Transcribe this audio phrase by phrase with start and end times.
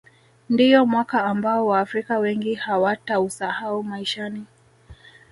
[0.49, 4.45] ndiyo mwaka ambao waafrika wengi hawatausahau maishani